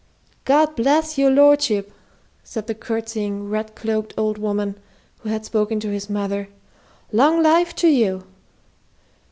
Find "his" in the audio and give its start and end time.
5.93-6.09